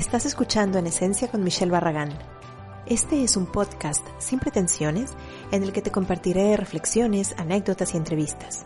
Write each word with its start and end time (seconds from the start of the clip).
Estás 0.00 0.24
escuchando 0.24 0.78
En 0.78 0.86
Esencia 0.86 1.28
con 1.28 1.44
Michelle 1.44 1.70
Barragán. 1.70 2.08
Este 2.86 3.22
es 3.22 3.36
un 3.36 3.44
podcast 3.44 4.02
sin 4.18 4.38
pretensiones 4.38 5.12
en 5.52 5.62
el 5.62 5.74
que 5.74 5.82
te 5.82 5.90
compartiré 5.90 6.56
reflexiones, 6.56 7.34
anécdotas 7.36 7.92
y 7.92 7.98
entrevistas. 7.98 8.64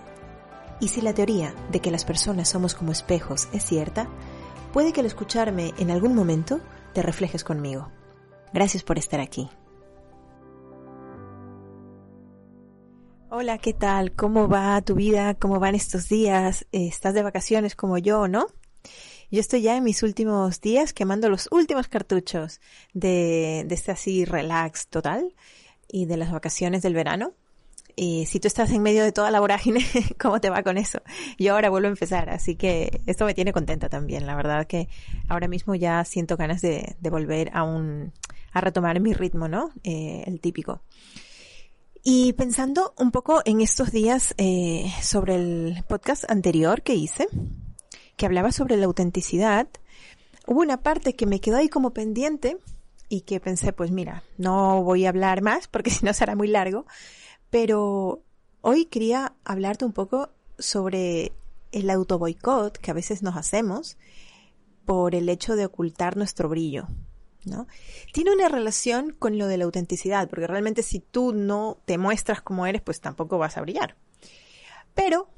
Y 0.79 0.87
si 0.87 1.01
la 1.01 1.13
teoría 1.13 1.53
de 1.73 1.81
que 1.81 1.91
las 1.91 2.05
personas 2.05 2.49
somos 2.49 2.77
como 2.77 2.93
espejos 2.93 3.49
es 3.53 3.65
cierta, 3.65 4.09
puede 4.73 4.93
que 4.93 5.01
al 5.01 5.07
escucharme 5.07 5.75
en 5.77 5.91
algún 5.91 6.15
momento 6.15 6.61
te 6.93 7.03
reflejes 7.03 7.43
conmigo. 7.43 7.91
Gracias 8.53 8.85
por 8.85 8.97
estar 8.97 9.19
aquí. 9.19 9.51
Hola, 13.29 13.59
¿qué 13.59 13.73
tal? 13.73 14.13
¿Cómo 14.13 14.49
va 14.49 14.81
tu 14.83 14.95
vida? 14.95 15.35
¿Cómo 15.35 15.59
van 15.59 15.75
estos 15.75 16.09
días? 16.09 16.65
¿Estás 16.71 17.13
de 17.13 17.25
vacaciones 17.25 17.75
como 17.75 17.99
yo, 17.99 18.29
no? 18.29 18.47
Yo 19.35 19.41
estoy 19.41 19.63
ya 19.63 19.77
en 19.77 19.83
mis 19.83 20.05
últimos 20.05 20.61
días 20.61 20.93
quemando 20.93 21.29
los 21.29 21.49
últimos 21.51 21.89
cartuchos 21.89 22.61
de, 22.93 23.67
este 23.69 23.91
así 23.91 24.25
relax 24.25 24.87
total 24.87 25.35
y 25.89 26.07
de 26.07 26.17
las 26.17 26.31
vacaciones 26.31 26.83
del 26.83 26.95
verano. 26.95 27.33
Y 27.97 28.27
si 28.27 28.39
tú 28.39 28.47
estás 28.47 28.71
en 28.71 28.81
medio 28.81 29.03
de 29.03 29.11
toda 29.11 29.33
la 29.33 29.41
vorágine, 29.41 29.85
¿cómo 30.21 30.41
te 30.41 30.51
va 30.51 30.63
con 30.63 30.79
eso? 30.79 31.01
Yo 31.37 31.55
ahora 31.55 31.69
vuelvo 31.69 31.89
a 31.89 31.91
empezar, 31.91 32.31
así 32.31 32.55
que 32.55 33.01
esto 33.07 33.25
me 33.25 33.35
tiene 33.35 33.53
contenta 33.53 33.89
también. 33.89 34.25
La 34.25 34.37
verdad 34.37 34.69
que 34.69 34.89
ahora 35.27 35.49
mismo 35.49 35.75
ya 35.75 36.05
siento 36.05 36.37
ganas 36.37 36.63
de, 36.63 36.95
de 37.01 37.11
volver 37.11 37.51
a 37.55 37.65
un, 37.65 38.13
a 38.53 38.61
retomar 38.61 39.01
mi 39.01 39.15
ritmo, 39.15 39.49
¿no? 39.49 39.73
Eh, 39.83 40.23
el 40.29 40.39
típico. 40.39 40.83
Y 42.05 42.35
pensando 42.35 42.95
un 42.99 43.11
poco 43.11 43.43
en 43.45 43.61
estos 43.61 43.91
días 43.91 44.33
eh, 44.39 44.93
sobre 45.03 45.35
el 45.35 45.85
podcast 45.89 46.23
anterior 46.31 46.83
que 46.83 46.95
hice, 46.95 47.27
que 48.17 48.27
hablaba 48.27 48.53
sobre 48.53 48.77
la 48.77 48.87
autenticidad, 48.87 49.69
hubo 50.47 50.61
una 50.61 50.83
parte 50.83 51.15
que 51.15 51.27
me 51.27 51.41
quedó 51.41 51.57
ahí 51.57 51.69
como 51.69 51.93
pendiente 51.93 52.59
y 53.09 53.23
que 53.23 53.41
pensé, 53.41 53.73
pues 53.73 53.91
mira, 53.91 54.23
no 54.39 54.83
voy 54.83 55.07
a 55.07 55.11
hablar 55.11 55.43
más 55.43 55.69
porque 55.69 55.91
si 55.91 56.05
no 56.05 56.13
será 56.13 56.37
muy 56.37 56.49
largo, 56.49 56.87
pero 57.51 58.23
hoy 58.61 58.87
quería 58.87 59.35
hablarte 59.45 59.85
un 59.85 59.93
poco 59.93 60.31
sobre 60.59 61.33
el 61.73 61.91
autoboicot 61.91 62.79
que 62.79 62.91
a 62.91 62.95
veces 62.95 63.23
nos 63.23 63.37
hacemos 63.37 63.97
por 64.85 65.15
el 65.15 65.29
hecho 65.29 65.57
de 65.57 65.67
ocultar 65.67 66.17
nuestro 66.17 66.49
brillo, 66.49 66.87
¿no? 67.45 67.67
Tiene 68.13 68.33
una 68.33 68.49
relación 68.49 69.13
con 69.13 69.39
lo 69.39 69.47
de 69.47 69.57
la 69.57 69.65
autenticidad, 69.65 70.29
porque 70.29 70.47
realmente 70.47 70.83
si 70.83 71.01
tú 71.01 71.33
no 71.33 71.79
te 71.85 71.99
muestras 71.99 72.43
como 72.43 72.67
eres, 72.67 72.83
pues 72.83 73.01
tampoco 73.01 73.39
vas 73.39 73.57
a 73.57 73.63
brillar. 73.63 73.97
Pero 74.95 75.29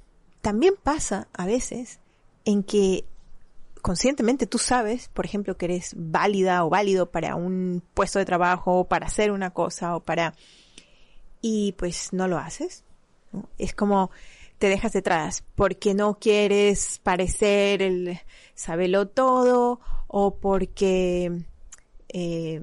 también 0.43 0.75
pasa 0.83 1.29
a 1.33 1.47
veces 1.47 2.01
en 2.47 2.63
que 2.63 3.05
conscientemente 3.83 4.47
tú 4.47 4.57
sabes, 4.57 5.09
por 5.09 5.27
ejemplo, 5.27 5.57
que 5.59 5.67
eres 5.67 5.95
válida 5.97 6.65
o 6.65 6.71
válido 6.71 7.11
para 7.11 7.35
un 7.37 7.83
puesto 7.93 8.19
de 8.19 8.25
trabajo, 8.25 8.85
para 8.85 9.07
hacer 9.07 9.31
una 9.31 9.51
cosa 9.51 9.95
o 9.95 10.01
para... 10.01 10.35
y 11.43 11.73
pues 11.73 12.13
no 12.13 12.27
lo 12.27 12.39
haces. 12.39 12.85
Es 13.59 13.75
como 13.75 14.11
te 14.59 14.69
dejas 14.69 14.93
detrás 14.93 15.45
porque 15.55 15.93
no 15.93 16.19
quieres 16.19 16.99
parecer 17.03 17.83
el 17.83 18.19
sabelo 18.55 19.07
todo 19.09 19.81
o 20.07 20.37
porque 20.37 21.45
eh, 22.09 22.61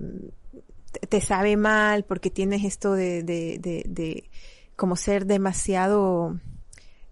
te 1.09 1.21
sabe 1.21 1.55
mal, 1.55 2.03
porque 2.03 2.31
tienes 2.31 2.63
esto 2.63 2.93
de, 2.93 3.21
de, 3.21 3.59
de, 3.59 3.83
de 3.87 4.29
como 4.75 4.95
ser 4.95 5.25
demasiado 5.25 6.39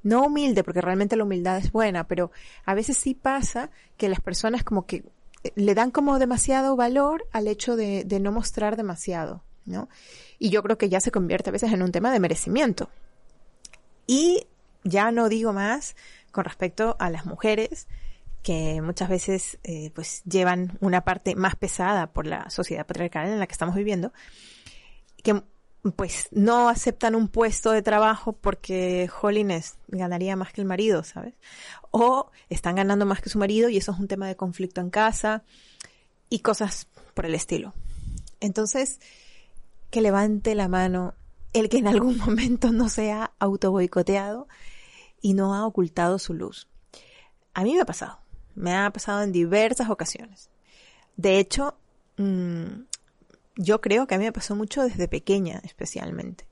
no 0.04 0.26
humilde, 0.26 0.64
porque 0.64 0.82
realmente 0.82 1.16
la 1.16 1.24
humildad 1.24 1.58
es 1.58 1.72
buena, 1.72 2.08
pero 2.08 2.32
a 2.66 2.74
veces 2.74 2.98
sí 2.98 3.14
pasa 3.14 3.70
que 3.98 4.10
las 4.10 4.22
personas 4.22 4.64
como 4.64 4.86
que 4.86 5.04
eh, 5.44 5.52
le 5.56 5.76
dan 5.76 5.92
como 5.92 6.20
demasiado 6.20 6.76
valor 6.76 7.28
al 7.32 7.48
hecho 7.48 7.76
de, 7.76 8.06
no 8.22 8.32
mostrar 8.32 8.78
demasiado, 8.78 9.44
¿no? 9.66 9.90
Y 10.40 10.50
yo 10.50 10.64
creo 10.64 10.78
que 10.78 10.90
ya 10.90 11.00
se 11.00 11.12
convierte 11.12 11.50
a 11.50 11.54
veces 11.54 11.72
en 11.72 11.84
un 11.84 11.92
tema 11.92 12.12
de 12.12 12.20
merecimiento. 12.20 12.90
Y 14.08 14.48
ya 14.84 15.12
no 15.12 15.30
digo 15.30 15.54
más 15.54 15.96
con 16.32 16.46
respecto 16.46 16.96
a 17.00 17.10
las 17.10 17.26
mujeres 17.26 17.88
que 18.42 18.82
muchas 18.82 19.08
veces 19.08 19.60
eh, 19.64 19.92
pues 19.94 20.24
llevan 20.24 20.78
una 20.80 21.02
parte 21.02 21.36
más 21.36 21.56
pesada 21.56 22.08
por 22.08 22.26
la 22.26 22.50
sociedad 22.50 22.88
patriarcal 22.88 23.28
en 23.28 23.40
la 23.40 23.46
que 23.46 23.52
estamos 23.52 23.76
viviendo, 23.76 24.12
que 25.24 25.44
pues 25.96 26.28
no 26.32 26.70
aceptan 26.70 27.16
un 27.16 27.28
puesto 27.28 27.72
de 27.72 27.82
trabajo 27.82 28.34
porque 28.34 29.10
Holiness 29.22 29.78
ganaría 29.88 30.36
más 30.36 30.54
que 30.54 30.62
el 30.62 30.68
marido, 30.68 31.04
¿sabes? 31.04 31.34
O 31.90 32.30
están 32.50 32.76
ganando 32.76 33.06
más 33.06 33.22
que 33.22 33.30
su 33.30 33.40
marido 33.40 33.70
y 33.70 33.78
eso 33.78 33.92
es 33.92 34.00
un 34.00 34.08
tema 34.08 34.28
de 34.28 34.36
conflicto 34.36 34.80
en 34.80 34.92
casa 34.92 35.44
y 36.30 36.40
cosas 36.40 36.88
por 37.16 37.26
el 37.26 37.34
estilo. 37.34 37.74
Entonces, 38.40 39.00
que 39.90 40.02
levante 40.02 40.54
la 40.54 40.68
mano 40.68 41.16
el 41.54 41.68
que 41.68 41.78
en 41.78 41.88
algún 41.88 42.18
momento 42.26 42.72
no 42.72 42.88
se 42.88 43.12
ha 43.12 43.32
auto 43.40 43.72
boicoteado 43.72 44.48
y 45.20 45.34
no 45.34 45.56
ha 45.56 45.66
ocultado 45.66 46.20
su 46.20 46.34
luz. 46.34 46.68
A 47.54 47.64
mí 47.64 47.74
me 47.74 47.82
ha 47.82 47.86
pasado, 47.86 48.20
me 48.56 48.76
ha 48.76 48.90
pasado 48.92 49.24
en 49.24 49.32
diversas 49.32 49.90
ocasiones. 49.90 50.50
De 51.18 51.40
hecho, 51.40 51.76
mmm, 52.18 52.84
yo 53.62 53.82
creo 53.82 54.08
que 54.08 54.16
a 54.16 54.18
mí 54.18 54.26
me 54.26 54.32
pasó 54.32 54.56
mucho 54.56 54.84
desde 54.84 55.08
pequeña, 55.08 55.62
especialmente. 55.64 56.46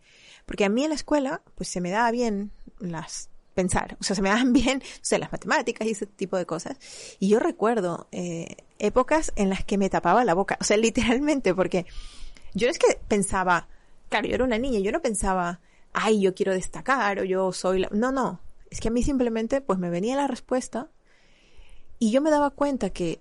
Porque 0.45 0.65
a 0.65 0.69
mí 0.69 0.83
en 0.83 0.89
la 0.89 0.95
escuela, 0.95 1.41
pues 1.55 1.69
se 1.69 1.81
me 1.81 1.91
daba 1.91 2.11
bien 2.11 2.51
las 2.79 3.29
pensar, 3.55 3.97
o 3.99 4.03
sea, 4.03 4.15
se 4.15 4.21
me 4.21 4.29
daban 4.29 4.53
bien, 4.53 4.81
o 4.81 4.99
sea, 5.01 5.19
las 5.19 5.31
matemáticas 5.31 5.87
y 5.87 5.91
ese 5.91 6.05
tipo 6.05 6.37
de 6.37 6.45
cosas. 6.45 6.77
Y 7.19 7.29
yo 7.29 7.39
recuerdo 7.39 8.07
eh, 8.11 8.57
épocas 8.77 9.33
en 9.35 9.49
las 9.49 9.65
que 9.65 9.77
me 9.77 9.89
tapaba 9.89 10.23
la 10.23 10.33
boca, 10.33 10.57
o 10.61 10.63
sea, 10.63 10.77
literalmente, 10.87 11.53
porque 11.53 11.85
yo 12.53 12.67
no 12.67 12.71
es 12.71 12.79
que 12.79 12.99
pensaba, 13.07 13.67
claro, 14.07 14.27
yo 14.27 14.35
era 14.35 14.43
una 14.45 14.57
niña, 14.57 14.79
yo 14.79 14.91
no 14.91 15.01
pensaba, 15.01 15.59
ay, 15.93 16.21
yo 16.21 16.33
quiero 16.33 16.53
destacar 16.53 17.19
o 17.19 17.23
yo 17.23 17.51
soy 17.51 17.79
la... 17.79 17.89
No, 17.91 18.11
no, 18.11 18.39
es 18.69 18.79
que 18.79 18.87
a 18.87 18.91
mí 18.91 19.03
simplemente, 19.03 19.61
pues 19.61 19.79
me 19.79 19.89
venía 19.89 20.15
la 20.15 20.27
respuesta 20.27 20.89
y 21.97 22.11
yo 22.11 22.21
me 22.21 22.29
daba 22.29 22.51
cuenta 22.51 22.91
que 22.91 23.19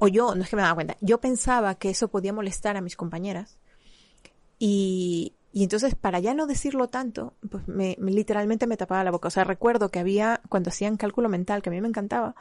o, 0.00 0.08
yo, 0.08 0.34
no 0.34 0.42
es 0.42 0.50
que 0.50 0.56
me 0.56 0.62
daba 0.62 0.74
cuenta, 0.74 0.96
yo 1.00 1.18
pensaba 1.18 1.74
que 1.76 1.90
eso 1.90 2.08
podía 2.08 2.32
molestar 2.32 2.76
a 2.76 2.80
mis 2.80 2.96
compañeras. 2.96 3.58
Y, 4.58 5.34
y 5.52 5.62
entonces, 5.62 5.94
para 5.94 6.18
ya 6.18 6.34
no 6.34 6.46
decirlo 6.46 6.88
tanto, 6.88 7.34
pues 7.50 7.66
me, 7.68 7.96
me, 7.98 8.10
literalmente 8.10 8.66
me 8.66 8.76
tapaba 8.76 9.04
la 9.04 9.10
boca. 9.10 9.28
O 9.28 9.30
sea, 9.30 9.44
recuerdo 9.44 9.90
que 9.90 9.98
había, 9.98 10.40
cuando 10.48 10.68
hacían 10.68 10.96
cálculo 10.96 11.28
mental, 11.28 11.62
que 11.62 11.70
a 11.70 11.72
mí 11.72 11.80
me 11.80 11.88
encantaba, 11.88 12.34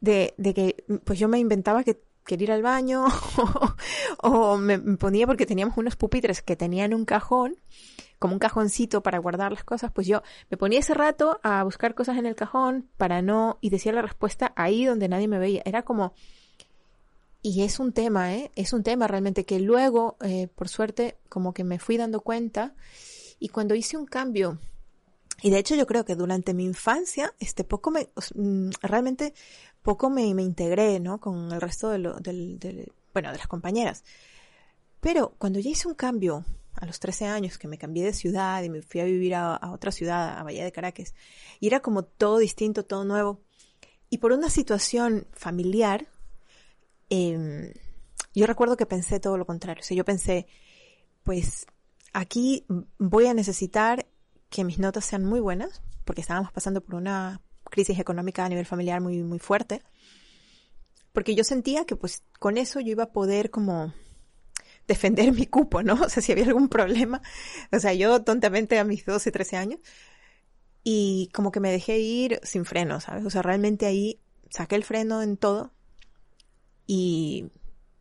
de, 0.00 0.34
de 0.36 0.54
que, 0.54 0.84
pues 1.04 1.18
yo 1.18 1.28
me 1.28 1.38
inventaba 1.38 1.82
que 1.82 2.00
quería 2.24 2.44
ir 2.44 2.52
al 2.52 2.62
baño, 2.62 3.06
o, 4.22 4.28
o 4.28 4.56
me 4.56 4.78
ponía 4.78 5.26
porque 5.26 5.46
teníamos 5.46 5.76
unos 5.76 5.96
pupitres 5.96 6.42
que 6.42 6.56
tenían 6.56 6.94
un 6.94 7.04
cajón, 7.04 7.56
como 8.18 8.34
un 8.34 8.38
cajoncito 8.38 9.02
para 9.02 9.18
guardar 9.18 9.52
las 9.52 9.64
cosas, 9.64 9.92
pues 9.92 10.06
yo 10.06 10.22
me 10.50 10.56
ponía 10.56 10.78
ese 10.78 10.94
rato 10.94 11.40
a 11.42 11.62
buscar 11.64 11.94
cosas 11.94 12.16
en 12.16 12.26
el 12.26 12.34
cajón 12.34 12.88
para 12.96 13.22
no, 13.22 13.58
y 13.60 13.70
decía 13.70 13.92
la 13.92 14.02
respuesta 14.02 14.52
ahí 14.56 14.84
donde 14.84 15.08
nadie 15.08 15.28
me 15.28 15.38
veía. 15.38 15.62
Era 15.64 15.82
como, 15.82 16.14
y 17.44 17.62
es 17.62 17.78
un 17.78 17.92
tema, 17.92 18.34
¿eh? 18.34 18.50
Es 18.56 18.72
un 18.72 18.82
tema 18.82 19.06
realmente 19.06 19.44
que 19.44 19.60
luego, 19.60 20.16
eh, 20.22 20.48
por 20.48 20.70
suerte, 20.70 21.18
como 21.28 21.52
que 21.52 21.62
me 21.62 21.78
fui 21.78 21.98
dando 21.98 22.22
cuenta 22.22 22.74
y 23.38 23.50
cuando 23.50 23.74
hice 23.74 23.98
un 23.98 24.06
cambio, 24.06 24.58
y 25.42 25.50
de 25.50 25.58
hecho 25.58 25.74
yo 25.74 25.86
creo 25.86 26.06
que 26.06 26.16
durante 26.16 26.54
mi 26.54 26.64
infancia, 26.64 27.34
este 27.38 27.62
poco 27.62 27.90
me, 27.90 28.08
mm, 28.34 28.70
realmente 28.80 29.34
poco 29.82 30.08
me, 30.08 30.32
me 30.34 30.42
integré, 30.42 31.00
¿no? 31.00 31.20
Con 31.20 31.52
el 31.52 31.60
resto 31.60 31.90
de 31.90 31.98
del, 32.22 32.58
del, 32.58 32.92
bueno, 33.12 33.30
de 33.30 33.36
las 33.36 33.46
compañeras. 33.46 34.04
Pero 35.00 35.34
cuando 35.36 35.58
ya 35.58 35.68
hice 35.68 35.86
un 35.86 35.94
cambio 35.94 36.46
a 36.72 36.86
los 36.86 36.98
13 36.98 37.26
años, 37.26 37.58
que 37.58 37.68
me 37.68 37.76
cambié 37.76 38.06
de 38.06 38.14
ciudad 38.14 38.62
y 38.62 38.70
me 38.70 38.80
fui 38.80 39.02
a 39.02 39.04
vivir 39.04 39.34
a, 39.34 39.54
a 39.54 39.70
otra 39.70 39.92
ciudad, 39.92 40.38
a 40.38 40.44
Bahía 40.44 40.64
de 40.64 40.72
Caracas, 40.72 41.14
y 41.60 41.66
era 41.66 41.80
como 41.80 42.04
todo 42.04 42.38
distinto, 42.38 42.86
todo 42.86 43.04
nuevo. 43.04 43.42
Y 44.08 44.16
por 44.16 44.32
una 44.32 44.48
situación 44.48 45.26
familiar, 45.34 46.08
eh, 47.14 47.74
yo 48.34 48.46
recuerdo 48.46 48.76
que 48.76 48.86
pensé 48.86 49.20
todo 49.20 49.38
lo 49.38 49.46
contrario. 49.46 49.82
O 49.82 49.84
sea, 49.84 49.96
yo 49.96 50.04
pensé, 50.04 50.46
pues 51.22 51.66
aquí 52.12 52.66
voy 52.98 53.26
a 53.26 53.34
necesitar 53.34 54.06
que 54.50 54.64
mis 54.64 54.78
notas 54.78 55.04
sean 55.04 55.24
muy 55.24 55.40
buenas, 55.40 55.82
porque 56.04 56.20
estábamos 56.20 56.52
pasando 56.52 56.80
por 56.80 56.96
una 56.96 57.40
crisis 57.70 57.98
económica 57.98 58.44
a 58.44 58.48
nivel 58.48 58.66
familiar 58.66 59.00
muy, 59.00 59.22
muy 59.22 59.38
fuerte. 59.38 59.82
Porque 61.12 61.34
yo 61.34 61.44
sentía 61.44 61.84
que 61.84 61.96
pues 61.96 62.22
con 62.40 62.58
eso 62.58 62.80
yo 62.80 62.90
iba 62.90 63.04
a 63.04 63.12
poder 63.12 63.50
como 63.50 63.92
defender 64.88 65.32
mi 65.32 65.46
cupo, 65.46 65.82
¿no? 65.82 65.94
O 66.04 66.08
sea, 66.08 66.22
si 66.22 66.32
había 66.32 66.46
algún 66.46 66.68
problema. 66.68 67.22
O 67.72 67.78
sea, 67.78 67.94
yo 67.94 68.22
tontamente 68.22 68.78
a 68.78 68.84
mis 68.84 69.04
12, 69.04 69.30
13 69.30 69.56
años. 69.56 69.80
Y 70.82 71.30
como 71.32 71.50
que 71.50 71.60
me 71.60 71.70
dejé 71.70 71.98
ir 71.98 72.40
sin 72.42 72.64
freno, 72.64 73.00
¿sabes? 73.00 73.24
O 73.24 73.30
sea, 73.30 73.42
realmente 73.42 73.86
ahí 73.86 74.20
saqué 74.50 74.76
el 74.76 74.84
freno 74.84 75.22
en 75.22 75.36
todo 75.36 75.73
y 76.86 77.46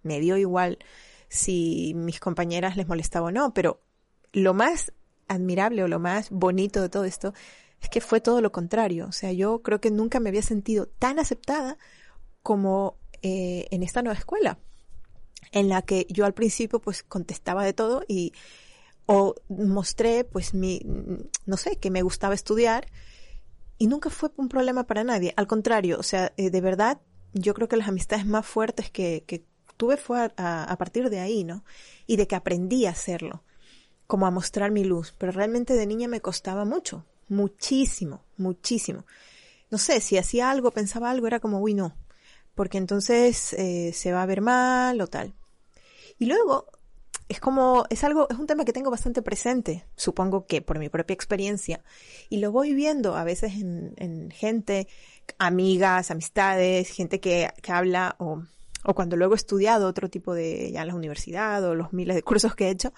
me 0.04 0.20
dio 0.20 0.38
igual 0.38 0.80
si 1.30 1.94
mis 1.96 2.20
compañeras 2.20 2.78
les 2.78 2.88
molestaba 2.88 3.28
o 3.28 3.32
no, 3.32 3.54
pero 3.54 3.82
lo 4.34 4.54
más 4.54 4.94
admirable 5.28 5.84
o 5.84 5.88
lo 5.88 6.00
más 6.00 6.30
bonito 6.30 6.82
de 6.82 6.90
todo 6.90 7.06
esto 7.06 7.34
es 7.82 7.90
que 7.90 8.02
fue 8.02 8.22
todo 8.22 8.42
lo 8.42 8.52
contrario. 8.52 9.08
O 9.08 9.12
sea, 9.12 9.32
yo 9.32 9.62
creo 9.62 9.82
que 9.82 9.92
nunca 9.92 10.20
me 10.20 10.30
había 10.30 10.42
sentido 10.42 10.88
tan 10.88 11.20
aceptada 11.20 11.78
como 12.42 12.98
eh, 13.22 13.68
en 13.72 13.84
esta 13.84 14.02
nueva 14.02 14.20
escuela, 14.20 14.60
en 15.52 15.70
la 15.70 15.82
que 15.82 16.06
yo 16.10 16.26
al 16.26 16.34
principio 16.34 16.80
pues 16.80 17.04
contestaba 17.04 17.64
de 17.64 17.74
todo 17.74 18.04
y 18.08 18.34
o 19.06 19.36
mostré 19.50 20.24
pues 20.24 20.54
mi, 20.54 20.82
no 21.46 21.58
sé, 21.58 21.78
que 21.78 21.92
me 21.92 22.02
gustaba 22.02 22.34
estudiar 22.34 22.88
y 23.78 23.88
nunca 23.88 24.10
fue 24.10 24.32
un 24.38 24.50
problema 24.50 24.86
para 24.86 25.04
nadie. 25.04 25.34
Al 25.36 25.48
contrario, 25.48 26.00
o 26.00 26.04
sea, 26.04 26.32
eh, 26.38 26.50
de 26.50 26.62
verdad, 26.62 27.02
yo 27.34 27.54
creo 27.54 27.68
que 27.68 27.78
las 27.78 27.88
amistades 27.88 28.26
más 28.26 28.46
fuertes 28.46 28.90
que, 28.90 29.24
que 29.26 29.46
tuve 29.78 29.98
fue 29.98 30.32
a, 30.38 30.76
partir 30.78 31.10
de 31.10 31.20
ahí, 31.20 31.44
¿no? 31.44 31.64
Y 32.08 32.16
de 32.16 32.28
que 32.28 32.36
aprendí 32.36 32.86
a 32.86 32.92
hacerlo, 32.92 33.44
como 34.08 34.26
a 34.26 34.32
mostrar 34.32 34.72
mi 34.72 34.84
luz. 34.84 35.14
Pero 35.18 35.32
realmente 35.32 35.74
de 35.74 35.86
niña 35.86 36.08
me 36.08 36.22
costaba 36.22 36.66
mucho, 36.66 37.06
muchísimo, 37.28 38.24
muchísimo. 38.38 39.06
No 39.70 39.78
sé, 39.78 40.00
si 40.00 40.18
hacía 40.18 40.52
algo, 40.52 40.72
pensaba 40.72 41.10
algo, 41.10 41.28
era 41.28 41.40
como, 41.40 41.60
uy, 41.60 41.74
no, 41.74 41.96
porque 42.56 42.78
entonces 42.78 43.54
eh, 43.54 43.92
se 43.94 44.12
va 44.12 44.22
a 44.22 44.28
ver 44.28 44.42
mal 44.42 45.02
o 45.02 45.08
tal. 45.08 45.34
Y 46.20 46.28
luego, 46.28 46.68
es 47.28 47.40
como, 47.40 47.86
es 47.90 48.04
algo, 48.04 48.28
es 48.30 48.38
un 48.38 48.46
tema 48.46 48.66
que 48.66 48.74
tengo 48.74 48.92
bastante 48.92 49.24
presente, 49.24 49.86
supongo 49.96 50.46
que 50.46 50.62
por 50.62 50.78
mi 50.78 50.90
propia 50.90 51.16
experiencia, 51.16 51.84
y 52.30 52.38
lo 52.38 52.52
voy 52.52 52.74
viendo 52.74 53.16
a 53.16 53.24
veces 53.24 53.54
en 53.56 54.30
gente, 54.32 54.88
amigas, 55.38 56.12
amistades, 56.12 56.90
gente 56.90 57.20
que, 57.20 57.50
que 57.62 57.72
habla 57.72 58.16
o, 58.20 58.44
o, 58.84 58.94
cuando 58.94 59.16
luego 59.16 59.34
he 59.34 59.38
estudiado 59.38 59.88
otro 59.88 60.10
tipo 60.10 60.34
de, 60.34 60.72
ya 60.72 60.82
en 60.82 60.88
la 60.88 60.96
universidad 60.96 61.64
o 61.64 61.76
los 61.76 61.94
miles 61.94 62.16
de 62.16 62.24
cursos 62.24 62.56
que 62.56 62.68
he 62.68 62.72
hecho, 62.72 62.94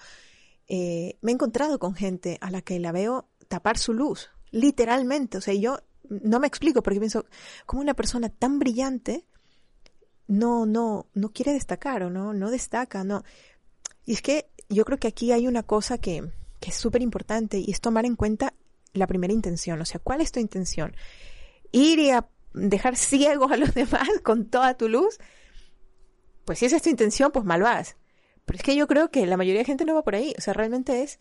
eh, 0.68 1.16
me 1.20 1.32
he 1.32 1.34
encontrado 1.34 1.78
con 1.78 1.94
gente 1.94 2.38
a 2.40 2.50
la 2.50 2.62
que 2.62 2.78
la 2.80 2.92
veo 2.92 3.28
tapar 3.48 3.78
su 3.78 3.92
luz, 3.92 4.30
literalmente, 4.50 5.38
o 5.38 5.40
sea, 5.40 5.54
yo 5.54 5.78
no 6.08 6.40
me 6.40 6.46
explico 6.46 6.82
porque 6.82 6.98
pienso, 6.98 7.26
como 7.64 7.82
una 7.82 7.94
persona 7.94 8.28
tan 8.28 8.58
brillante 8.58 9.24
no, 10.28 10.66
no, 10.66 11.06
no 11.14 11.28
quiere 11.30 11.52
destacar 11.52 12.02
o 12.02 12.10
no, 12.10 12.32
no 12.32 12.50
destaca, 12.50 13.04
no. 13.04 13.22
Y 14.04 14.14
es 14.14 14.22
que 14.22 14.48
yo 14.68 14.84
creo 14.84 14.98
que 14.98 15.08
aquí 15.08 15.32
hay 15.32 15.46
una 15.46 15.62
cosa 15.62 15.98
que, 15.98 16.30
que 16.60 16.70
es 16.70 16.76
súper 16.76 17.02
importante 17.02 17.58
y 17.58 17.70
es 17.70 17.80
tomar 17.80 18.06
en 18.06 18.16
cuenta 18.16 18.54
la 18.92 19.06
primera 19.06 19.32
intención. 19.32 19.80
O 19.80 19.84
sea, 19.84 20.00
¿cuál 20.00 20.20
es 20.20 20.32
tu 20.32 20.40
intención? 20.40 20.94
Ir 21.72 21.98
y 21.98 22.10
a 22.10 22.28
dejar 22.54 22.96
ciegos 22.96 23.52
a 23.52 23.56
los 23.56 23.74
demás 23.74 24.08
con 24.22 24.46
toda 24.46 24.76
tu 24.76 24.88
luz. 24.88 25.18
Pues 26.44 26.58
si 26.58 26.66
esa 26.66 26.76
es 26.76 26.82
tu 26.82 26.90
intención, 26.90 27.32
pues 27.32 27.44
mal 27.44 27.62
vas. 27.62 27.96
Pero 28.44 28.58
es 28.58 28.62
que 28.62 28.76
yo 28.76 28.86
creo 28.86 29.10
que 29.10 29.26
la 29.26 29.36
mayoría 29.36 29.60
de 29.60 29.66
gente 29.66 29.84
no 29.84 29.94
va 29.94 30.04
por 30.04 30.14
ahí. 30.14 30.34
O 30.38 30.40
sea, 30.40 30.54
realmente 30.54 31.02
es, 31.02 31.18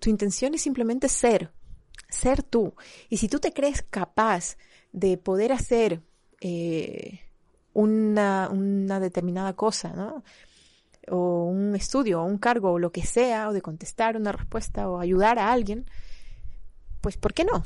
tu 0.00 0.08
intención 0.08 0.54
es 0.54 0.62
simplemente 0.62 1.08
ser, 1.08 1.52
ser 2.08 2.42
tú. 2.42 2.74
Y 3.10 3.18
si 3.18 3.28
tú 3.28 3.38
te 3.38 3.52
crees 3.52 3.82
capaz 3.82 4.56
de 4.92 5.18
poder 5.18 5.52
hacer 5.52 6.00
eh, 6.40 7.20
una, 7.74 8.48
una 8.50 9.00
determinada 9.00 9.54
cosa, 9.54 9.90
¿no? 9.90 10.24
o 11.10 11.44
un 11.44 11.74
estudio 11.74 12.22
o 12.22 12.24
un 12.24 12.38
cargo 12.38 12.72
o 12.72 12.78
lo 12.78 12.92
que 12.92 13.04
sea, 13.04 13.48
o 13.48 13.52
de 13.52 13.62
contestar 13.62 14.16
una 14.16 14.32
respuesta 14.32 14.88
o 14.88 15.00
ayudar 15.00 15.38
a 15.38 15.52
alguien, 15.52 15.86
pues 17.00 17.16
¿por 17.16 17.34
qué 17.34 17.44
no? 17.44 17.62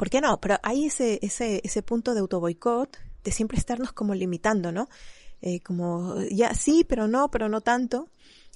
¿Por 0.00 0.08
qué 0.08 0.22
no? 0.22 0.40
Pero 0.40 0.58
hay 0.62 0.86
ese, 0.86 1.18
ese, 1.20 1.60
ese 1.62 1.82
punto 1.82 2.14
de 2.14 2.20
autoboicot, 2.20 2.96
de 3.22 3.32
siempre 3.32 3.58
estarnos 3.58 3.92
como 3.92 4.14
limitando, 4.14 4.72
¿no? 4.72 4.88
Eh, 5.42 5.60
como, 5.60 6.16
ya 6.30 6.54
sí, 6.54 6.86
pero 6.88 7.06
no, 7.06 7.30
pero 7.30 7.50
no 7.50 7.60
tanto. 7.60 8.08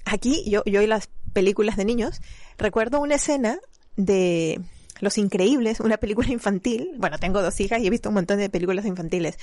Aquí, 0.06 0.42
yo, 0.48 0.62
yo 0.64 0.80
y 0.80 0.86
las 0.86 1.10
películas 1.34 1.76
de 1.76 1.84
niños, 1.84 2.22
recuerdo 2.56 2.98
una 2.98 3.16
escena 3.16 3.60
de 3.94 4.58
Los 5.00 5.18
Increíbles, 5.18 5.80
una 5.80 5.98
película 5.98 6.28
infantil. 6.32 6.92
Bueno, 6.96 7.18
tengo 7.18 7.42
dos 7.42 7.60
hijas 7.60 7.78
y 7.78 7.88
he 7.88 7.90
visto 7.90 8.08
un 8.08 8.14
montón 8.14 8.38
de 8.38 8.48
películas 8.48 8.86
infantiles. 8.86 9.36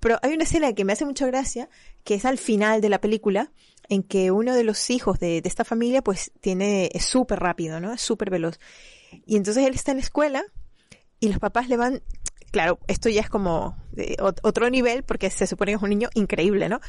Pero 0.00 0.18
hay 0.20 0.34
una 0.34 0.44
escena 0.44 0.74
que 0.74 0.84
me 0.84 0.92
hace 0.92 1.06
mucha 1.06 1.26
gracia, 1.28 1.70
que 2.04 2.16
es 2.16 2.26
al 2.26 2.36
final 2.36 2.82
de 2.82 2.90
la 2.90 3.00
película, 3.00 3.52
en 3.88 4.02
que 4.02 4.32
uno 4.32 4.54
de 4.54 4.64
los 4.64 4.90
hijos 4.90 5.18
de, 5.18 5.40
de 5.40 5.48
esta 5.48 5.64
familia, 5.64 6.02
pues 6.02 6.30
tiene, 6.42 6.90
es 6.92 7.06
súper 7.06 7.40
rápido, 7.40 7.80
¿no? 7.80 7.94
Es 7.94 8.02
súper 8.02 8.28
veloz. 8.28 8.60
Y 9.24 9.36
entonces 9.36 9.66
él 9.66 9.72
está 9.72 9.92
en 9.92 9.96
la 9.96 10.02
escuela 10.02 10.44
y 11.20 11.28
los 11.28 11.38
papás 11.38 11.68
le 11.68 11.76
van, 11.76 12.02
claro, 12.50 12.78
esto 12.86 13.08
ya 13.08 13.20
es 13.20 13.30
como 13.30 13.76
otro 14.42 14.70
nivel 14.70 15.02
porque 15.02 15.30
se 15.30 15.46
supone 15.46 15.72
que 15.72 15.76
es 15.76 15.82
un 15.82 15.90
niño 15.90 16.08
increíble, 16.14 16.68
¿no? 16.68 16.80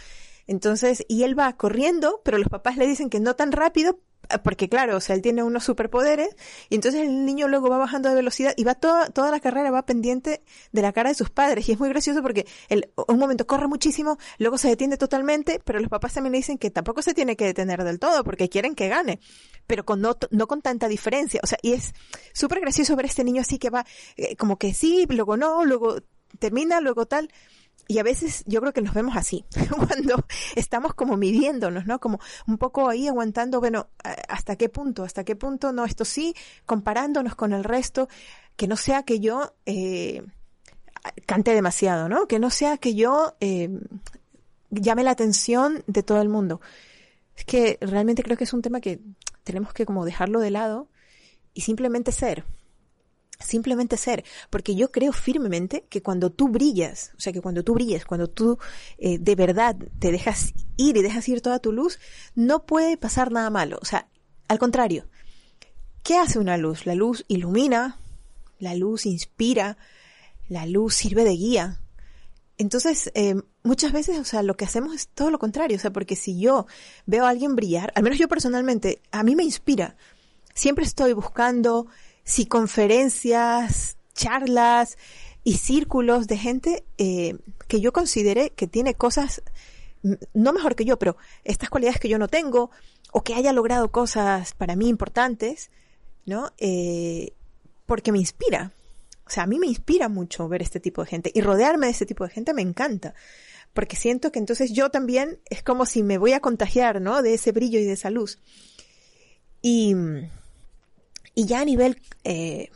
Entonces, 0.48 1.06
y 1.08 1.24
él 1.24 1.38
va 1.38 1.56
corriendo, 1.58 2.22
pero 2.24 2.38
los 2.38 2.50
papás 2.50 2.78
le 2.78 2.88
dicen 2.88 3.10
que 3.10 3.20
no 3.20 3.36
tan 3.36 3.52
rápido 3.52 4.00
porque 4.44 4.70
claro, 4.70 4.98
o 4.98 5.02
sea, 5.02 5.16
él 5.16 5.22
tiene 5.22 5.44
unos 5.44 5.64
superpoderes 5.64 6.36
y 6.70 6.76
entonces 6.76 7.02
el 7.02 7.26
niño 7.26 7.48
luego 7.48 7.70
va 7.70 7.78
bajando 7.78 8.10
de 8.10 8.16
velocidad 8.16 8.54
y 8.56 8.64
va 8.64 8.76
toda, 8.76 9.10
toda 9.10 9.32
la 9.32 9.40
carrera 9.40 9.72
va 9.72 9.86
pendiente 9.86 10.44
de 10.72 10.82
la 10.82 10.94
cara 10.94 11.10
de 11.10 11.16
sus 11.16 11.30
padres 11.30 11.68
y 11.68 11.72
es 11.72 11.80
muy 11.80 11.90
gracioso 11.90 12.22
porque 12.22 12.46
él 12.70 12.90
un 13.08 13.18
momento 13.18 13.48
corre 13.48 13.68
muchísimo, 13.68 14.18
luego 14.38 14.58
se 14.58 14.68
detiene 14.68 14.98
totalmente, 14.98 15.60
pero 15.64 15.80
los 15.80 15.90
papás 15.90 16.14
también 16.14 16.34
le 16.34 16.38
dicen 16.38 16.58
que 16.58 16.70
tampoco 16.70 17.02
se 17.02 17.14
tiene 17.14 17.36
que 17.36 17.46
detener 17.46 17.84
del 17.84 18.00
todo 18.00 18.24
porque 18.24 18.50
quieren 18.50 18.76
que 18.76 18.88
gane, 18.88 19.20
pero 19.68 19.86
con 19.86 20.02
no, 20.02 20.18
no 20.32 20.48
con 20.48 20.62
tanta 20.62 20.88
diferencia, 20.88 21.40
o 21.44 21.48
sea, 21.48 21.58
y 21.62 21.74
es 21.74 21.94
súper 22.34 22.60
gracioso 22.60 22.96
ver 22.96 23.06
a 23.06 23.10
este 23.10 23.24
niño 23.24 23.42
así 23.42 23.58
que 23.58 23.70
va 23.70 23.86
eh, 24.18 24.36
como 24.36 24.58
que 24.58 24.74
sí, 24.74 25.06
luego 25.10 25.38
no, 25.38 25.66
luego 25.66 25.98
termina, 26.38 26.80
luego 26.82 27.06
tal. 27.06 27.32
Y 27.92 27.98
a 27.98 28.04
veces 28.04 28.44
yo 28.46 28.62
creo 28.62 28.72
que 28.72 28.84
nos 28.84 28.94
vemos 28.94 29.18
así, 29.18 29.46
cuando 29.76 30.24
estamos 30.56 30.94
como 30.94 31.18
midiéndonos, 31.18 31.88
¿no? 31.88 32.00
Como 32.00 32.20
un 32.46 32.60
poco 32.60 32.88
ahí 32.88 33.08
aguantando, 33.08 33.60
bueno, 33.60 33.90
¿hasta 34.28 34.56
qué 34.58 34.70
punto? 34.70 35.04
¿Hasta 35.04 35.24
qué 35.24 35.36
punto? 35.36 35.74
No, 35.74 35.86
esto 35.86 36.06
sí, 36.06 36.36
comparándonos 36.68 37.34
con 37.34 37.52
el 37.52 37.64
resto, 37.64 38.08
que 38.56 38.68
no 38.68 38.78
sea 38.78 39.02
que 39.02 39.20
yo 39.20 39.56
eh, 39.66 40.24
cante 41.26 41.56
demasiado, 41.56 42.10
¿no? 42.10 42.28
Que 42.28 42.38
no 42.38 42.52
sea 42.52 42.78
que 42.78 42.94
yo 42.94 43.36
eh, 43.40 43.72
llame 44.70 45.04
la 45.04 45.10
atención 45.10 45.84
de 45.88 46.04
todo 46.04 46.22
el 46.22 46.30
mundo. 46.30 46.62
Es 47.36 47.44
que 47.44 47.80
realmente 47.82 48.22
creo 48.22 48.38
que 48.38 48.44
es 48.44 48.54
un 48.54 48.62
tema 48.62 48.82
que 48.82 49.00
tenemos 49.44 49.74
que 49.74 49.88
como 49.88 50.06
dejarlo 50.06 50.42
de 50.42 50.52
lado 50.52 50.90
y 51.56 51.62
simplemente 51.62 52.12
ser 52.12 52.46
simplemente 53.40 53.98
ser, 53.98 54.24
porque 54.50 54.76
yo 54.76 54.92
creo 54.92 55.14
firmemente 55.14 55.86
que 55.90 56.02
cuando 56.02 56.30
tú 56.30 56.50
brillas, 56.50 57.12
o 57.18 57.22
sea, 57.22 57.34
que 57.34 57.42
cuando 57.42 57.64
tú 57.64 57.74
brillas, 57.74 58.06
cuando 58.06 58.28
tú 58.28 58.58
eh, 58.98 59.18
de 59.18 59.36
verdad 59.36 59.78
te 60.00 60.12
dejas 60.12 60.54
ir 60.78 60.98
y 60.98 61.02
dejas 61.02 61.28
ir 61.30 61.42
toda 61.42 61.60
tu 61.60 61.72
luz, 61.72 62.00
no 62.36 62.66
puede 62.66 62.98
pasar 62.98 63.32
nada 63.32 63.50
malo, 63.50 63.80
o 63.82 63.86
sea, 63.86 64.08
al 64.48 64.60
contrario, 64.60 65.08
¿qué 66.04 66.18
hace 66.18 66.40
una 66.40 66.58
luz? 66.58 66.86
La 66.86 66.96
luz 66.96 67.24
ilumina, 67.28 67.98
la 68.60 68.76
luz 68.76 69.06
inspira, 69.06 69.78
la 70.48 70.66
luz 70.66 70.96
sirve 70.96 71.24
de 71.24 71.34
guía. 71.34 71.82
Entonces, 72.58 73.10
eh, 73.14 73.36
muchas 73.64 73.94
veces, 73.94 74.20
o 74.20 74.26
sea, 74.26 74.44
lo 74.44 74.58
que 74.58 74.66
hacemos 74.66 74.94
es 74.94 75.08
todo 75.08 75.30
lo 75.30 75.40
contrario, 75.40 75.78
o 75.78 75.80
sea, 75.80 75.94
porque 75.94 76.16
si 76.18 76.40
yo 76.40 76.66
veo 77.06 77.26
a 77.26 77.30
alguien 77.30 77.56
brillar, 77.56 77.94
al 77.96 78.04
menos 78.04 78.20
yo 78.20 78.28
personalmente, 78.28 79.02
a 79.12 79.24
mí 79.24 79.36
me 79.36 79.44
inspira. 79.44 79.96
Siempre 80.54 80.84
estoy 80.84 81.14
buscando 81.14 81.88
si 82.30 82.46
conferencias, 82.46 83.98
charlas 84.14 85.00
y 85.44 85.58
círculos 85.58 86.28
de 86.28 86.38
gente 86.38 86.84
eh, 87.00 87.40
que 87.68 87.82
yo 87.82 87.92
considere 87.92 88.52
que 88.52 88.68
tiene 88.68 88.94
cosas, 88.94 89.42
no 90.36 90.54
mejor 90.54 90.76
que 90.76 90.86
yo, 90.86 91.00
pero 91.00 91.18
estas 91.44 91.72
cualidades 91.72 92.00
que 92.00 92.08
yo 92.08 92.20
no 92.20 92.28
tengo, 92.28 92.70
o 93.12 93.24
que 93.24 93.34
haya 93.34 93.52
logrado 93.52 93.90
cosas 93.90 94.54
para 94.54 94.76
mí 94.76 94.90
importantes, 94.90 95.72
¿no? 96.28 96.54
Eh, 96.60 97.34
porque 97.88 98.12
me 98.12 98.20
inspira. 98.20 98.74
O 99.26 99.32
sea, 99.32 99.44
a 99.44 99.48
mí 99.48 99.58
me 99.58 99.66
inspira 99.66 100.08
mucho 100.08 100.48
ver 100.48 100.62
este 100.62 100.80
tipo 100.80 101.04
de 101.04 101.10
gente 101.10 101.32
y 101.34 101.42
rodearme 101.42 101.88
de 101.88 101.94
este 101.94 102.06
tipo 102.06 102.26
de 102.26 102.30
gente 102.30 102.54
me 102.54 102.62
encanta. 102.62 103.16
Porque 103.74 103.96
siento 103.96 104.32
que 104.32 104.38
entonces 104.38 104.72
yo 104.72 104.92
también 104.92 105.40
es 105.50 105.64
como 105.64 105.88
si 105.88 106.04
me 106.04 106.20
voy 106.20 106.34
a 106.34 106.42
contagiar, 106.42 107.02
¿no? 107.02 107.24
De 107.24 107.34
ese 107.34 107.52
brillo 107.52 107.80
y 107.80 107.86
de 107.86 107.94
esa 107.94 108.12
luz. 108.12 108.38
Y, 109.64 109.96
y 111.36 111.46
ya 111.46 111.62
a 111.62 111.66
nivel, 111.66 112.02
eh, 112.24 112.70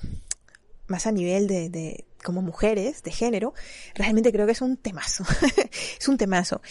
más 0.88 1.08
a 1.08 1.12
nivel 1.12 1.48
de, 1.48 1.70
de, 1.70 2.06
como 2.24 2.42
mujeres, 2.42 3.04
de 3.04 3.12
género, 3.12 3.54
realmente 3.96 4.32
creo 4.32 4.46
que 4.46 4.54
es 4.54 4.62
un 4.62 4.78
temazo. 4.78 5.26
es 6.00 6.08
un 6.08 6.18
temazo. 6.18 6.62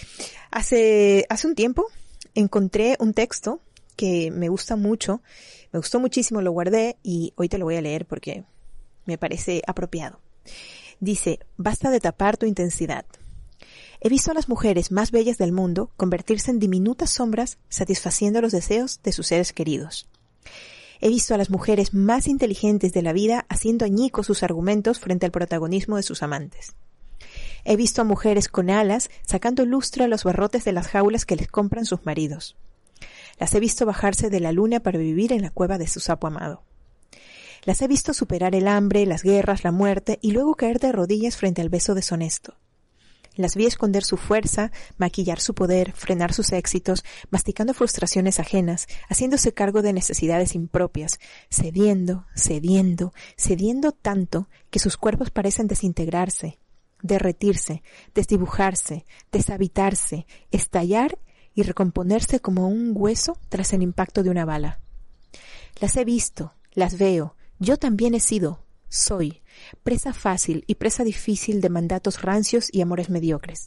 Hace, 0.50 1.26
hace 1.28 1.46
un 1.46 1.54
tiempo 1.54 1.86
encontré 2.34 2.96
un 2.98 3.14
texto 3.14 3.60
que 3.96 4.30
me 4.30 4.48
gusta 4.48 4.76
mucho, 4.76 5.22
me 5.72 5.78
gustó 5.78 6.00
muchísimo, 6.00 6.40
lo 6.40 6.52
guardé 6.52 6.96
y 7.02 7.32
hoy 7.36 7.48
te 7.48 7.58
lo 7.58 7.66
voy 7.66 7.76
a 7.76 7.82
leer 7.82 8.06
porque 8.06 8.44
me 9.04 9.18
parece 9.18 9.62
apropiado. 9.66 10.20
Dice, 11.00 11.40
basta 11.56 11.90
de 11.90 12.00
tapar 12.00 12.36
tu 12.36 12.46
intensidad. 12.46 13.04
He 14.00 14.08
visto 14.08 14.32
a 14.32 14.34
las 14.34 14.48
mujeres 14.48 14.90
más 14.90 15.12
bellas 15.12 15.38
del 15.38 15.52
mundo 15.52 15.90
convertirse 15.96 16.50
en 16.50 16.58
diminutas 16.58 17.10
sombras 17.10 17.58
satisfaciendo 17.68 18.40
los 18.40 18.52
deseos 18.52 19.00
de 19.02 19.12
sus 19.12 19.28
seres 19.28 19.52
queridos. 19.52 20.08
He 21.04 21.08
visto 21.08 21.34
a 21.34 21.36
las 21.36 21.50
mujeres 21.50 21.94
más 21.94 22.28
inteligentes 22.28 22.92
de 22.92 23.02
la 23.02 23.12
vida 23.12 23.44
haciendo 23.48 23.84
añicos 23.84 24.24
sus 24.24 24.44
argumentos 24.44 25.00
frente 25.00 25.26
al 25.26 25.32
protagonismo 25.32 25.96
de 25.96 26.04
sus 26.04 26.22
amantes. 26.22 26.76
He 27.64 27.74
visto 27.74 28.02
a 28.02 28.04
mujeres 28.04 28.46
con 28.46 28.70
alas 28.70 29.10
sacando 29.26 29.66
lustro 29.66 30.04
a 30.04 30.06
los 30.06 30.22
barrotes 30.22 30.64
de 30.64 30.70
las 30.70 30.86
jaulas 30.86 31.26
que 31.26 31.34
les 31.34 31.48
compran 31.48 31.86
sus 31.86 32.06
maridos. 32.06 32.56
Las 33.40 33.52
he 33.52 33.58
visto 33.58 33.84
bajarse 33.84 34.30
de 34.30 34.38
la 34.38 34.52
luna 34.52 34.78
para 34.78 34.96
vivir 34.96 35.32
en 35.32 35.42
la 35.42 35.50
cueva 35.50 35.76
de 35.76 35.88
su 35.88 35.98
sapo 35.98 36.28
amado. 36.28 36.62
Las 37.64 37.82
he 37.82 37.88
visto 37.88 38.14
superar 38.14 38.54
el 38.54 38.68
hambre, 38.68 39.04
las 39.04 39.24
guerras, 39.24 39.64
la 39.64 39.72
muerte 39.72 40.20
y 40.22 40.30
luego 40.30 40.54
caer 40.54 40.78
de 40.78 40.92
rodillas 40.92 41.36
frente 41.36 41.62
al 41.62 41.68
beso 41.68 41.96
deshonesto. 41.96 42.54
Las 43.36 43.56
vi 43.56 43.66
esconder 43.66 44.04
su 44.04 44.18
fuerza, 44.18 44.72
maquillar 44.98 45.40
su 45.40 45.54
poder, 45.54 45.92
frenar 45.92 46.34
sus 46.34 46.52
éxitos, 46.52 47.02
masticando 47.30 47.72
frustraciones 47.72 48.38
ajenas, 48.38 48.88
haciéndose 49.08 49.54
cargo 49.54 49.80
de 49.80 49.94
necesidades 49.94 50.54
impropias, 50.54 51.18
cediendo, 51.50 52.26
cediendo, 52.36 53.14
cediendo 53.36 53.92
tanto 53.92 54.48
que 54.70 54.78
sus 54.78 54.98
cuerpos 54.98 55.30
parecen 55.30 55.66
desintegrarse, 55.66 56.58
derretirse, 57.02 57.82
desdibujarse, 58.14 59.06
deshabitarse, 59.30 60.26
estallar 60.50 61.18
y 61.54 61.62
recomponerse 61.62 62.40
como 62.40 62.68
un 62.68 62.92
hueso 62.94 63.38
tras 63.48 63.72
el 63.72 63.82
impacto 63.82 64.22
de 64.22 64.30
una 64.30 64.44
bala. 64.44 64.80
Las 65.80 65.96
he 65.96 66.04
visto, 66.04 66.52
las 66.72 66.98
veo, 66.98 67.34
yo 67.58 67.78
también 67.78 68.14
he 68.14 68.20
sido, 68.20 68.61
soy, 68.92 69.40
presa 69.82 70.12
fácil 70.12 70.64
y 70.66 70.74
presa 70.74 71.02
difícil 71.02 71.60
de 71.62 71.70
mandatos 71.70 72.20
rancios 72.20 72.68
y 72.70 72.82
amores 72.82 73.08
mediocres. 73.08 73.66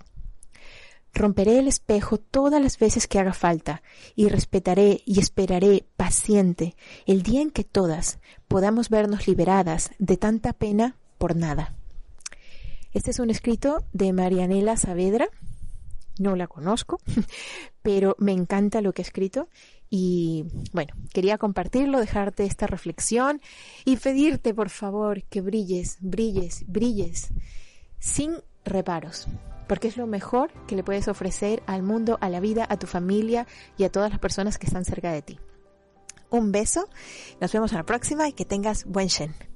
Romperé 1.13 1.57
el 1.57 1.67
espejo 1.67 2.17
todas 2.17 2.61
las 2.61 2.77
veces 2.77 3.07
que 3.07 3.19
haga 3.19 3.33
falta 3.33 3.81
y 4.15 4.27
respetaré 4.27 5.01
y 5.05 5.19
esperaré 5.19 5.85
paciente 5.97 6.75
el 7.07 7.23
día 7.23 7.41
en 7.41 7.49
que 7.49 7.63
todas 7.63 8.19
podamos 8.47 8.89
vernos 8.89 9.27
liberadas 9.27 9.91
de 9.97 10.17
tanta 10.17 10.53
pena 10.53 10.95
por 11.17 11.35
nada. 11.35 11.73
Este 12.93 13.11
es 13.11 13.19
un 13.19 13.29
escrito 13.29 13.83
de 13.93 14.13
Marianela 14.13 14.77
Saavedra. 14.77 15.29
No 16.19 16.35
la 16.35 16.47
conozco, 16.47 16.99
pero 17.81 18.15
me 18.19 18.31
encanta 18.31 18.81
lo 18.81 18.93
que 18.93 19.01
ha 19.01 19.05
escrito 19.05 19.49
y 19.89 20.45
bueno, 20.73 20.93
quería 21.13 21.37
compartirlo, 21.37 21.99
dejarte 21.99 22.45
esta 22.45 22.67
reflexión 22.67 23.41
y 23.85 23.97
pedirte 23.97 24.53
por 24.53 24.69
favor 24.69 25.23
que 25.23 25.41
brilles, 25.41 25.97
brilles, 26.01 26.65
brilles 26.67 27.29
sin 27.99 28.33
reparos, 28.63 29.27
porque 29.67 29.87
es 29.87 29.97
lo 29.97 30.07
mejor 30.07 30.51
que 30.67 30.75
le 30.75 30.83
puedes 30.83 31.07
ofrecer 31.07 31.63
al 31.65 31.83
mundo, 31.83 32.17
a 32.21 32.29
la 32.29 32.39
vida, 32.39 32.65
a 32.69 32.77
tu 32.77 32.87
familia 32.87 33.47
y 33.77 33.83
a 33.83 33.91
todas 33.91 34.11
las 34.11 34.19
personas 34.19 34.57
que 34.57 34.67
están 34.67 34.85
cerca 34.85 35.11
de 35.11 35.21
ti. 35.21 35.39
Un 36.29 36.51
beso, 36.51 36.89
nos 37.39 37.51
vemos 37.51 37.73
a 37.73 37.77
la 37.77 37.85
próxima 37.85 38.27
y 38.27 38.33
que 38.33 38.45
tengas 38.45 38.85
buen 38.85 39.07
Shen. 39.07 39.54